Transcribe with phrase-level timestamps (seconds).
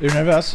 [0.00, 0.54] Är du nervös?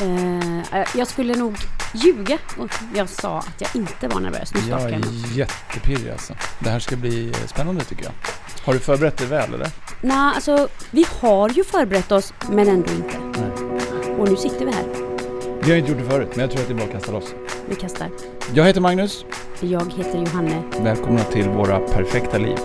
[0.00, 1.56] Eh, jag skulle nog
[1.94, 4.54] ljuga om jag sa att jag inte var nervös.
[4.54, 5.00] Nu Jag är
[5.36, 6.34] jättepirrig alltså.
[6.58, 8.12] Det här ska bli eh, spännande tycker jag.
[8.64, 9.70] Har du förberett dig väl eller?
[10.00, 13.18] Nej, alltså vi har ju förberett oss men ändå inte.
[13.18, 14.14] Nej.
[14.18, 14.84] Och nu sitter vi här.
[15.62, 17.12] Vi har inte gjort det förut, men jag tror att det är bra att kasta
[17.12, 17.34] loss.
[17.68, 18.08] Vi kastar.
[18.54, 19.24] Jag heter Magnus.
[19.60, 20.62] Jag heter Johanne.
[20.80, 22.56] Välkomna till våra perfekta liv.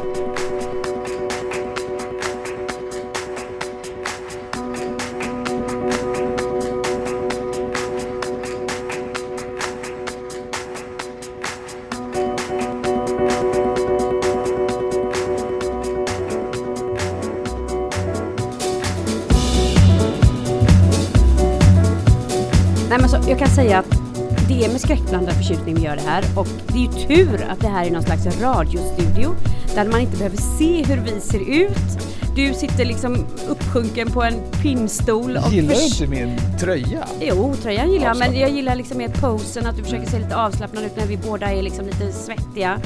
[22.89, 23.99] Nej men så, jag kan säga att
[24.47, 27.59] det är med skräckblandad förtjusning vi gör det här och det är ju tur att
[27.59, 29.35] det här är någon slags radiostudio
[29.75, 32.09] där man inte behöver se hur vi ser ut.
[32.35, 37.07] Du sitter liksom uppsjunken på en pinnstol och Gillar du inte min tröja?
[37.21, 40.35] Jo, tröjan gillar jag, men jag gillar liksom mer posen, att du försöker se lite
[40.35, 42.79] avslappnad ut när vi båda är liksom lite svettiga.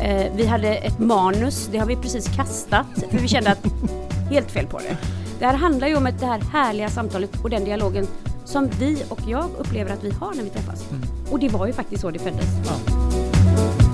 [0.00, 3.66] Eh, vi hade ett manus, det har vi precis kastat, för vi kände att
[4.30, 4.96] helt fel på det.
[5.38, 8.06] Det här handlar ju om det här härliga samtalet och den dialogen
[8.44, 10.90] som vi och jag upplever att vi har när vi träffas.
[10.90, 11.02] Mm.
[11.30, 12.48] Och det var ju faktiskt så det föddes.
[12.64, 13.93] Ja.